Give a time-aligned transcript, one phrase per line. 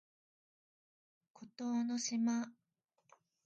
[1.31, 2.47] 孤島の島